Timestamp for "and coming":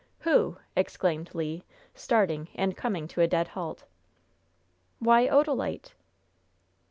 2.55-3.07